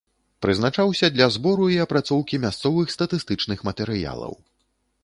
Прызначаўся 0.43 1.09
для 1.17 1.27
збору 1.35 1.67
і 1.75 1.77
апрацоўкі 1.85 2.41
мясцовых 2.47 2.87
статыстычных 2.95 3.59
матэрыялаў. 3.71 4.33